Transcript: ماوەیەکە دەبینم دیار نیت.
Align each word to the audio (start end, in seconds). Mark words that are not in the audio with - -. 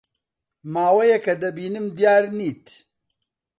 ماوەیەکە 0.73 1.33
دەبینم 1.41 1.85
دیار 1.97 2.23
نیت. 2.37 2.65